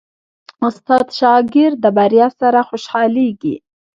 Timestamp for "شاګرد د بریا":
1.19-2.27